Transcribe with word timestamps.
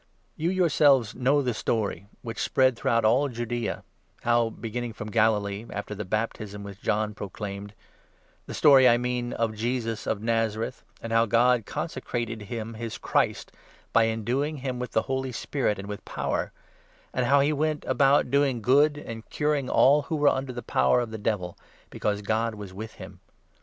You 0.35 0.49
yourselves 0.49 1.13
know 1.13 1.43
the 1.43 1.53
story 1.53 2.07
which 2.23 2.39
spread 2.41 2.75
through 2.75 2.89
all 2.89 3.27
37 3.27 3.33
Judaea, 3.35 3.83
how, 4.23 4.49
beginning 4.49 4.93
from 4.93 5.11
Galilee, 5.11 5.67
after 5.69 5.93
the 5.93 6.03
baptism 6.05 6.63
which 6.63 6.81
John 6.81 7.13
proclaimed— 7.13 7.75
the 8.47 8.55
story, 8.55 8.89
I 8.89 8.97
mean, 8.97 9.31
of 9.33 9.53
Jesus 9.55 10.07
of 10.07 10.19
Nazareth, 10.19 10.77
38 11.01 11.01
and 11.03 11.13
how 11.13 11.25
God 11.27 11.67
consecrated 11.67 12.41
him 12.49 12.73
his 12.73 12.97
Christ 12.97 13.51
by 13.93 14.07
enduing 14.07 14.57
him 14.61 14.79
with 14.79 14.93
the 14.93 15.03
Holy 15.03 15.29
iSpirit 15.31 15.77
and 15.77 15.85
with 15.87 16.03
power; 16.03 16.51
and 17.13 17.27
how 17.27 17.39
he 17.39 17.53
went 17.53 17.85
about 17.85 18.31
doing 18.31 18.59
good 18.59 18.97
and 18.97 19.29
curing 19.29 19.69
all 19.69 20.01
who 20.01 20.15
were 20.15 20.29
under 20.29 20.51
the 20.51 20.63
power 20.63 20.99
of 20.99 21.11
the 21.11 21.19
Devil, 21.19 21.55
because 21.91 22.23
God 22.23 22.55
was 22.55 22.73
with 22.73 22.95
him. 22.95 23.19